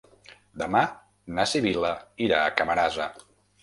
[0.61, 0.81] Demà
[1.37, 1.95] na Sibil·la
[2.31, 3.13] irà a Camarasa.